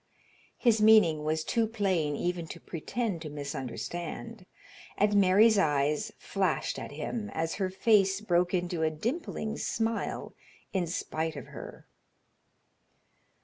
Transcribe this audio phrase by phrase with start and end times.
[0.57, 4.47] His meaning was too plain even to pretend to misunderstand,
[4.97, 10.33] and Mary's eyes flashed at him, as her face broke into a dimpling smile
[10.73, 11.85] in spite of her.